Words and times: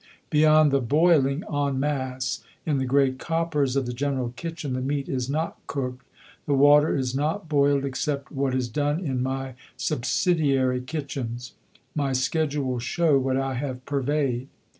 Beyond 0.31 0.71
the 0.71 0.81
boiling 0.81 1.43
en 1.53 1.79
masse 1.79 2.43
in 2.65 2.79
the 2.79 2.87
great 2.87 3.19
coppers 3.19 3.75
of 3.75 3.85
the 3.85 3.93
general 3.93 4.33
kitchen 4.35 4.73
the 4.73 4.81
meat 4.81 5.07
is 5.07 5.29
not 5.29 5.59
cooked, 5.67 6.03
the 6.47 6.55
water 6.55 6.97
is 6.97 7.13
not 7.13 7.47
boiled 7.47 7.85
except 7.85 8.31
what 8.31 8.55
is 8.55 8.67
done 8.67 8.99
in 8.99 9.21
my 9.21 9.53
subsidiary 9.77 10.81
kitchens. 10.81 11.53
My 11.93 12.13
schedule 12.13 12.63
will 12.65 12.79
show 12.79 13.19
what 13.19 13.37
I 13.37 13.53
have 13.53 13.85
purveyed. 13.85 14.47